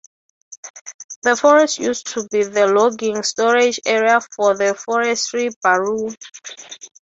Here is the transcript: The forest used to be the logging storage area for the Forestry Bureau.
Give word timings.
The 1.21 1.35
forest 1.35 1.77
used 1.77 2.07
to 2.15 2.27
be 2.31 2.43
the 2.43 2.65
logging 2.65 3.21
storage 3.21 3.79
area 3.85 4.19
for 4.35 4.57
the 4.57 4.73
Forestry 4.73 5.49
Bureau. 5.63 6.09